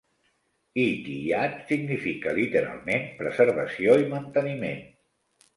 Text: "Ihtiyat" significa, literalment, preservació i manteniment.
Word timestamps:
"Ihtiyat" 0.83 1.59
significa, 1.71 2.35
literalment, 2.39 3.05
preservació 3.21 3.99
i 4.07 4.09
manteniment. 4.17 4.85